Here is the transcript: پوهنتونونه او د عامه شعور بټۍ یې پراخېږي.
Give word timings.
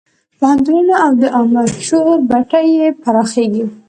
پوهنتونونه 0.37 0.93
او 1.05 1.11
د 1.21 1.23
عامه 1.35 1.63
شعور 1.87 2.17
بټۍ 2.29 2.67
یې 2.79 2.87
پراخېږي. 3.01 3.63